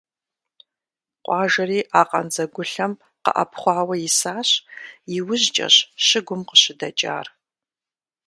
Къуажэри 1.23 1.79
а 1.99 2.01
къандзэгулъэм 2.09 2.93
къэӀэпхъуауэ 3.23 3.95
исащ, 4.07 4.49
иужькӀэщ 5.17 5.75
щыгум 6.05 6.41
къыщыдэкӀар. 6.47 7.27